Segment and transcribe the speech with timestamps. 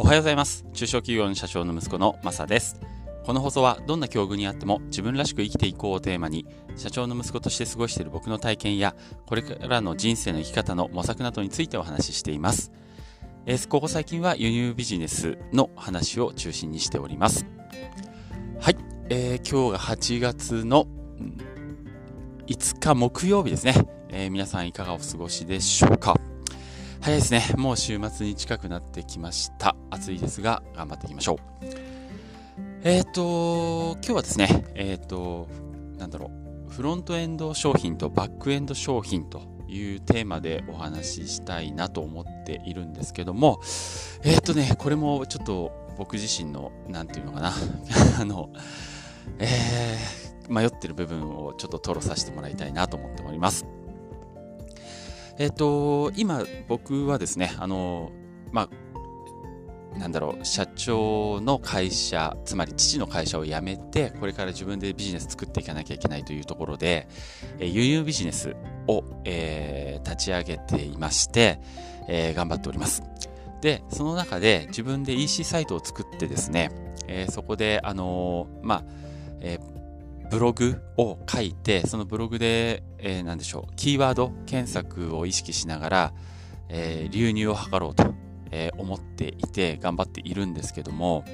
[0.00, 0.64] おはようございます。
[0.74, 2.80] 中小企業の社長の息子のマサです。
[3.24, 6.46] この放送はどんな境遇にあっても自分らしく生きていこうをテーマに
[6.76, 8.94] 社長の息子として過ごしている僕の体験や
[9.26, 12.70] これからの人生の生き方の模索などについてお話ししています。
[13.44, 17.44] えー、ここ最近は輸入ビジネスの話を中心にしております。
[18.60, 18.76] はい、
[19.10, 20.86] えー、今日が8月の
[22.46, 23.74] 5日木曜日ですね、
[24.10, 26.14] えー、皆さんいかがお過ごしでしょうか？
[27.08, 27.42] 早いですね。
[27.56, 29.74] もう週末に近くなってきました。
[29.88, 31.66] 暑いですが、頑張っていきましょう。
[32.84, 35.48] えっ、ー、と、今日はですね、えっ、ー、と、
[35.96, 36.30] なんだろ
[36.68, 43.62] う、フロントエンド商品とバックエンド商品というテーマでお話ししたいなと思っているんですけども、
[44.22, 47.54] えっ、ー、とね、これもちょっと僕自身の、なんていうのかな、
[48.20, 48.50] あの、
[49.38, 53.64] えー、迷ってる部分をちょっと吐露させてもらいたいなと思っております。
[55.38, 58.10] えっ、ー、と、今僕はですね、あの、
[58.50, 58.68] ま
[59.94, 67.08] あ、なんだろう、社長の会社、つまり父の会社を辞めて、これから自分でビジネス作っていかなきゃいけないというところで、
[67.58, 68.56] えー、輸入ビジネス
[68.88, 71.60] を、えー、立ち上げていまして、
[72.08, 73.04] えー、頑張っております。
[73.60, 76.70] で、その中で自分で EC サイトを作ってですね、
[77.06, 78.84] えー、そこで、あのまあ、
[79.40, 79.77] えー
[80.30, 86.12] ブログを書いて、そのブログで、えー、何でしょう、キーワード検索を意識しながら、
[86.68, 88.14] えー、流入を図ろうと、
[88.50, 91.24] えー、思っていて、頑張っているんですけども、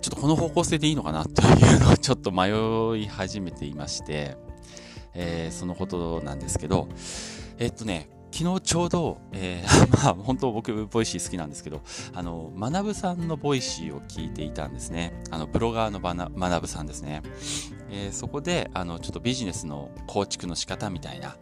[0.00, 2.50] ちょっとこの方向性でいいのかなというのをちょっと迷
[3.02, 4.36] い始めていまして、
[5.14, 6.88] えー、そのことなんですけど、
[7.58, 11.82] えっとね、昨日ちょうど、えー、 まあ本当僕ボイシー好きなんですけど、
[12.14, 15.22] あの、学さんのボイシーを聞いていたんですね。
[15.30, 17.22] あの、ブロガーの学さんですね。
[17.90, 21.36] えー、そこで、あの、ちょっとビジネスの構築の仕方みたいな、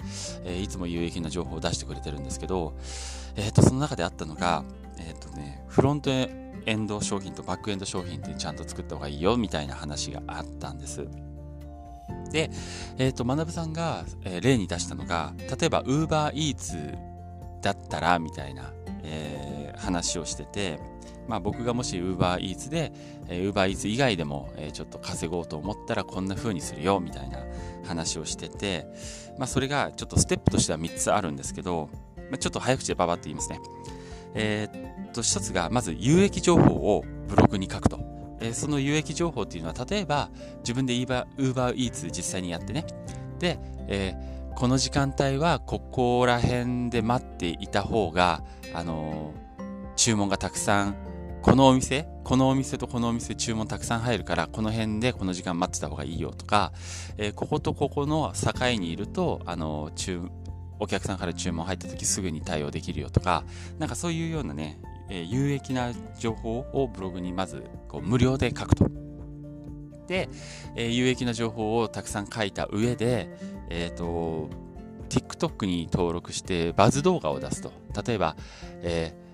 [0.44, 2.74] えー、いつも有益な情報を出してくれてるんですけど、
[3.36, 4.64] えっ、と、その中であったのが、
[4.98, 11.06] えっ、とね、フロントエンド商品とバックエンド商品ってちゃんと作った方がいいよみたいな話があったんです。
[12.30, 12.50] で、
[12.98, 16.96] えっ、ー、と、学さんが、えー、例に出したのが、例えば UberEats
[17.62, 20.78] だったら、みたいな、えー、話をしてて、
[21.26, 22.92] まあ僕がもし UberEats で、
[23.28, 27.38] えー、UberEats 以外でも、えー、ちょっと稼ごうと思ったらこんな風にするよ、みたいな
[27.86, 28.86] 話をしてて、
[29.38, 31.88] まあそれがちょっとステップとしては3つあるんですけど、
[32.30, 33.60] まあ、ちょっと早口でババって言いますね。
[34.34, 37.98] えー、っと、1つが、まず有益情報をブログに書くと。
[38.40, 42.86] えー、その有益情報っていうのは、例えば自分で UberEats 実際にやってね、
[43.38, 48.42] で、えー、この時間帯はここら辺で待っていた方が、
[48.74, 50.96] あのー、注文がたくさん、
[51.42, 56.72] このお店、このお店とこのお店注文たくさん入るから、この辺でこの時間待ってた方がいいよとか、
[57.16, 60.28] えー、こことここの境にいると、あのー、
[60.80, 63.44] お客さんから注文入った時すぐに対応できるよとか、
[63.78, 68.88] なんかそういうようなね、えー、有益な情報をブログにまずこう無料で書くと。
[70.06, 70.28] で、
[70.74, 73.28] えー、有益な情報をたくさん書いた上で、
[73.68, 74.48] えっ、ー、と、
[75.08, 77.72] TikTok に登録してバズ動画を出すと。
[78.06, 78.36] 例えば、
[78.82, 79.28] えー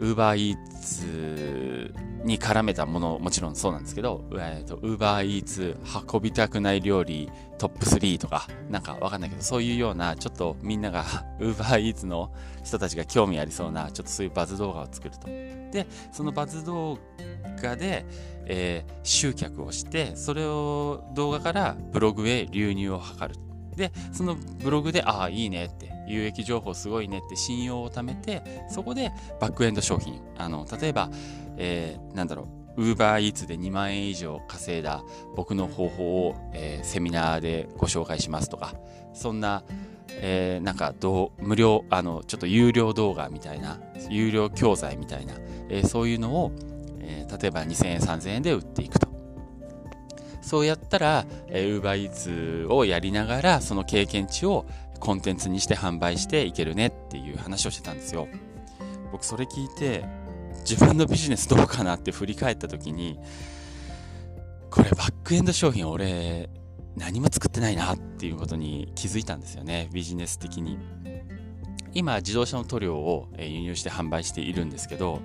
[0.00, 1.92] UberEats
[2.26, 5.76] に絡めたもの、もちろんそうなんですけど、え、ー、と、UberEats
[6.12, 11.04] 運びたくない料理トップ3とか、なんかわかんないけど、そういうような、ちょっとみんなが
[11.40, 12.32] UberEats の
[12.64, 15.26] 人たちが興味ありそうな、ちょっとそういうバズ動画を作ると。
[15.26, 16.98] で、そのバズ動
[17.62, 18.04] 画で、
[18.46, 23.34] えー、集客をして、それを動画からブログへ流入を図る。
[23.76, 31.10] で、そのブログで、ああ、いいねって、有益情報すごいねって信用を貯めて、そこでバックエンド商品、あの、例えば、
[31.56, 35.02] えー、なんだろう、ウーバーイーツで2万円以上稼いだ
[35.34, 38.74] 僕の方法を、えー、セミナーでご紹介しますとか、
[39.14, 39.64] そんな、
[40.10, 43.80] えー、なんかどう、無料、あの、ちょっと有料動画みたいな、
[44.10, 45.34] 有料教材みたいな、
[45.68, 46.52] えー、そういうのを、
[47.00, 49.06] えー、例えば2000円、3000円で売っていくと。
[50.42, 54.66] そうやったら、えー、UberEats をやりながら、その経験値を
[55.00, 58.28] コンテンツにして販売していけるねっていう話をしてたんですよ。
[59.12, 60.04] 僕それ聞いて、
[60.60, 63.18] 自分のビジネスどうかなって振り返った時に、
[64.70, 66.50] これバックエンド商品俺
[66.96, 69.88] 何も作ってないなっていうことに気づいたんですよね。
[69.92, 70.78] ビジネス的に。
[71.94, 75.22] 今、自動車の塗料を輸入して販売しているんですけど、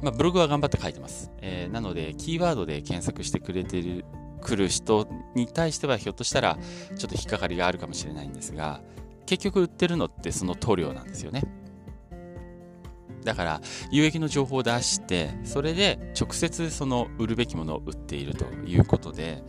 [0.00, 1.30] まあ、ブログは頑張って書いてます。
[1.42, 4.06] えー、なので、キーワードで検索してくれてる
[4.44, 6.58] 来る人に対してはひょっとしたら
[6.96, 8.80] ちょっと引っかかりがあるかもしれないんですが
[9.26, 11.42] 結局売ってるのってその塗料なんですよね
[13.24, 13.60] だから
[13.90, 19.42] 有益の情報を出してそれで直接その売るべきものを売っているということで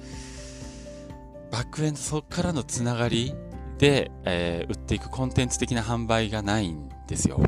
[1.52, 3.34] バックエンドそこからのつながり
[3.78, 7.42] で、えー、売っていくコンテンツ的な販売がないんですよ。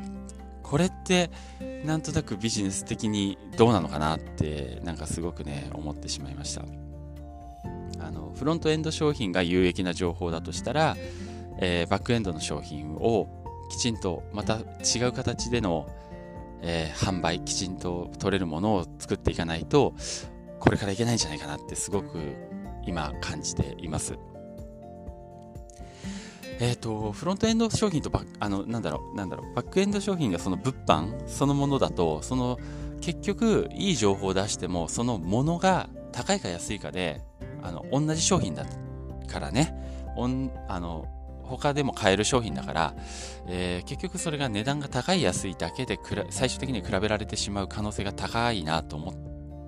[0.62, 1.31] これって
[1.85, 6.65] なんとなくビジネス的にどうなのかなってなんかすごくね思ってしまいました。
[8.00, 10.97] あのフロントエンド商品が有益な情報だとしたら、
[11.59, 13.27] えー、バックエンドの商品を
[13.69, 15.88] きちんとまた違う形での、
[16.62, 19.94] えー、販売きちんと取れるものを作っていかないと
[20.59, 22.36] これからいけないんじゃないかなってすごく
[22.86, 24.18] 今感じています。
[26.59, 32.57] えっ、ー、と、フロントエンド商品とバックあの、なんだろう、なんだろう、バックエンド商品がその物販そのものだと、その、
[33.00, 37.21] 結局、いい情報を出しても、そのものが高いか安いかで、
[37.62, 38.65] あの、同じ商品だ
[39.27, 39.75] からね、
[40.15, 41.06] おんあの、
[41.47, 42.94] 他でも買える商品だから、
[43.47, 45.99] えー、結局それが値段が高い安いだけで
[46.29, 49.11] 最終的に比べられてしまう可能性が高いなと思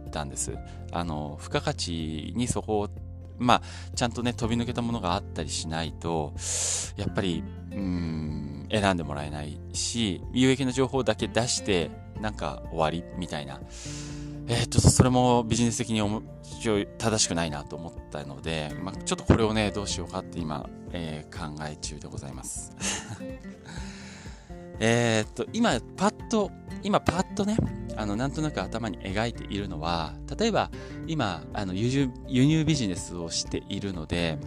[0.08, 0.58] ったんです。
[0.92, 2.90] あの、付加価値にそこを
[3.40, 3.62] まあ、
[3.96, 6.34] ちゃんとね、飛び抜けたものがあったりしないと、
[6.98, 7.42] やっぱり、
[7.72, 11.90] うん、選んでもらえないし、有益な情報だけ出して、
[12.20, 13.62] なんか終わりみたいな。
[14.52, 16.02] えー、っとそれもビジネス的に
[16.98, 22.74] 正しくないなと思ったので、まあ、ちょっとこれをね、どうしようかって今、えー、考え中でございます。
[24.82, 26.50] えっと、今、パッと、
[26.82, 27.58] 今、パッとね、
[27.96, 30.72] あのなんとなく頭に描いているのは例えば
[31.06, 34.38] 今あの輸入輸入ビジネスをしているので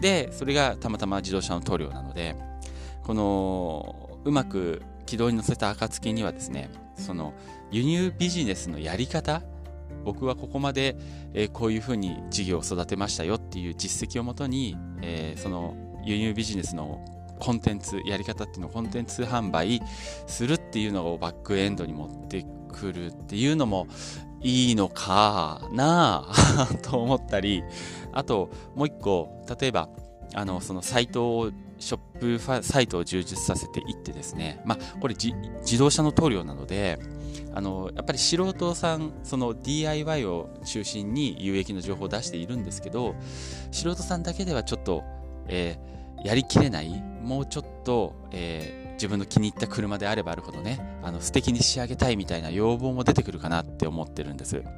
[0.00, 2.34] でそれがたまたま自動車の塗料なので
[3.04, 7.32] このうまく軌道に乗せた暁にはですねその
[7.70, 9.42] 輸入ビジネスのやり方？
[10.04, 10.96] 僕はここまで、
[11.34, 17.04] え、こういうふうに事業を育てましたよっていう実績をもとに、え、その輸入ビジネスの
[17.40, 19.82] コンテンツやり方っていうのをコンテンツ販売
[20.26, 23.88] するっていうのをバックエンドに持ってくるっていうのも
[24.42, 26.28] いいのかな
[26.82, 27.64] と思ったり、
[28.12, 29.88] あともう一個、例えば、
[30.34, 36.98] あの、そのサイトを、ショップサイトを充実させていってですね、まあ、これ自動車の塗料なので、
[37.54, 43.14] あの、やっぱり素人さん、その DIY を中心に有益な情報を出しているんですけど、
[43.72, 45.04] 素人さんだけではちょっと、
[45.48, 54.56] えー、やりきれない、もうちょっと、えー自分の気に入った車であればあるほどね、あの素敵に仕上げたいみたいな要望も出てくるかなって思ってるんです。
[54.56, 54.70] だか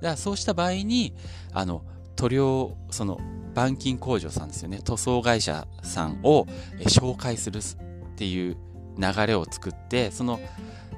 [0.00, 1.14] らそうした場合に、
[1.52, 1.82] あの、
[2.16, 3.20] 塗料、その、
[3.52, 6.46] 板金工場さんですよね、塗装会社さんを
[6.80, 7.62] 紹介するっ
[8.16, 8.56] ていう
[8.98, 10.40] 流れを作って、その、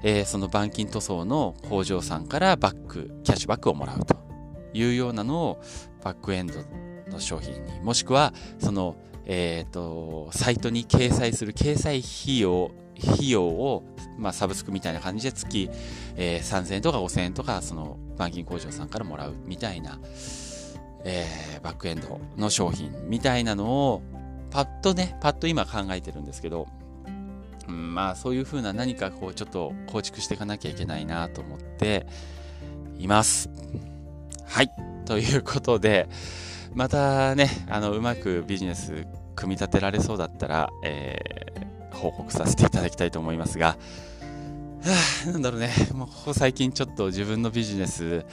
[0.03, 4.17] えー、その板金塗装の工場さんからバック、キャッシュバックをもらうと
[4.73, 5.61] いうようなのを
[6.03, 6.55] バックエンド
[7.11, 8.97] の商品に、もしくは、その、
[9.27, 12.71] えっ、ー、と、サイトに掲載する掲載費用、
[13.03, 13.83] 費用を、
[14.19, 15.71] まあ、サブスクみたいな感じで月、
[16.17, 19.99] えー、3000円とか5000円とか、その、板金工場さんからもらうみたいな、
[21.05, 24.03] えー、バックエンドの商品みたいなのを、
[24.51, 26.67] パッとね、パッと今考えてるんですけど、
[27.69, 32.06] うん、まあ、そういう風な何かこう、ちょっと構築していかなきゃいけないなと思って
[32.99, 33.51] います。
[34.47, 34.71] はい。
[35.05, 36.09] ということで、
[36.73, 43.77] またね、あの、うまくビジネス組み立てられそうだったら、えー、報告させていただきたいと思いますが、は
[45.29, 48.25] あ、なんだろうね、もうここ最近ちょっと自分のビジネス、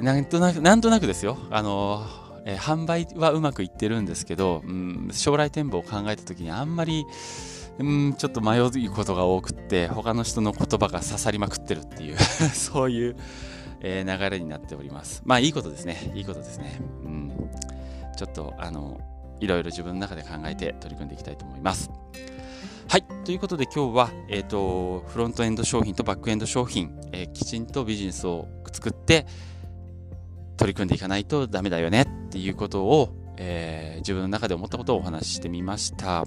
[0.00, 2.06] なんとなく、なんとなくですよ、あの、
[2.44, 7.04] えー、販売はうまくいってるんですけど、うん、将来展望を考えた時にあんまり、
[7.78, 12.18] うん、ちょっと迷うことが多くって、他の人の言葉が刺さりまくってるっていう
[12.54, 13.16] そういう、
[13.80, 15.22] えー、流れになっております。
[15.24, 16.12] まあいいことですね。
[16.14, 16.80] いいことですね。
[17.04, 17.50] うん。
[18.16, 19.00] ちょっと、あの、
[19.40, 21.90] いろいろ自分の中で考えて取り組んでいきたいと思います。
[22.88, 23.04] はい。
[23.24, 29.26] ということで今日は、えっ、ー、と、フロントエンド商品とバックエンド商品、えー、きちんとビジネスを作って
[30.56, 36.24] 取り組んでいかないとダメだよねっていうことを、えー、自分の中で思ったことをお話ししてみました。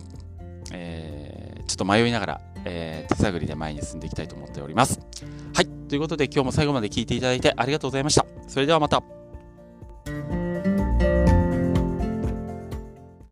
[0.72, 5.00] えー、ちょっと迷いながら、えー、手探りで前に進んでいきたいと思っております。
[5.54, 5.68] はい。
[5.88, 8.26] ということで今日も最後まで聞いていただいてありがとうございました。
[8.48, 9.19] それではまた。